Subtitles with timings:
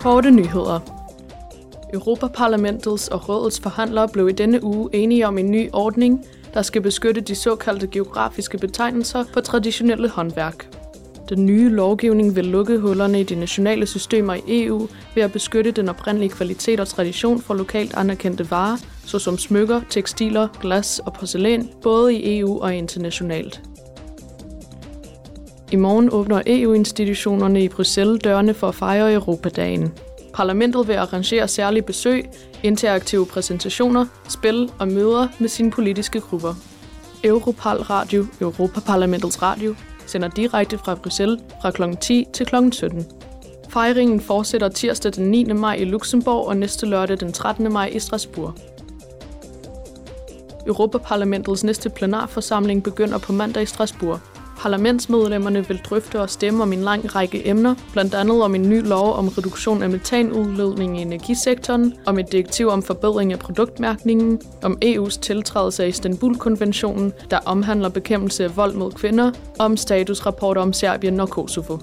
[0.00, 0.80] Korte nyheder.
[1.92, 6.24] Europaparlamentets og rådets forhandlere blev i denne uge enige om en ny ordning,
[6.54, 10.74] der skal beskytte de såkaldte geografiske betegnelser for traditionelle håndværk.
[11.28, 15.70] Den nye lovgivning vil lukke hullerne i de nationale systemer i EU ved at beskytte
[15.70, 18.76] den oprindelige kvalitet og tradition for lokalt anerkendte varer,
[19.06, 23.62] såsom smykker, tekstiler, glas og porcelæn, både i EU og internationalt.
[25.72, 29.92] I morgen åbner EU-institutionerne i Bruxelles dørene for at fejre Europadagen.
[30.34, 32.24] Parlamentet vil arrangere særlige besøg,
[32.62, 36.54] interaktive præsentationer, spil og møder med sine politiske grupper.
[37.24, 39.74] Europal Radio, Europaparlamentets radio,
[40.06, 41.82] sender direkte fra Bruxelles fra kl.
[42.00, 42.56] 10 til kl.
[42.72, 43.06] 17.
[43.68, 45.44] Fejringen fortsætter tirsdag den 9.
[45.44, 47.72] maj i Luxembourg og næste lørdag den 13.
[47.72, 48.54] maj i Strasbourg.
[50.66, 54.20] Europaparlamentets næste plenarforsamling begynder på mandag i Strasbourg.
[54.58, 58.86] Parlamentsmedlemmerne vil drøfte og stemme om en lang række emner, blandt andet om en ny
[58.86, 64.78] lov om reduktion af metanudledning i energisektoren, om et direktiv om forbedring af produktmærkningen, om
[64.84, 70.72] EU's tiltrædelse af Istanbul-konventionen, der omhandler bekæmpelse af vold mod kvinder, og om statusrapporter om
[70.72, 71.78] Serbien og Kosovo.